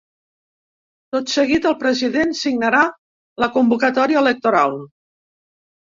Tot 1.15 1.33
seguit, 1.33 1.67
el 1.73 1.77
president 1.85 2.35
signarà 2.41 2.83
la 3.45 3.53
convocatòria 3.61 4.27
electoral. 4.27 4.79